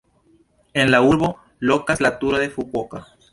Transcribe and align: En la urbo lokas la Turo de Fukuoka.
En 0.83 0.89
la 0.95 1.01
urbo 1.09 1.29
lokas 1.73 2.01
la 2.05 2.13
Turo 2.23 2.41
de 2.45 2.49
Fukuoka. 2.57 3.05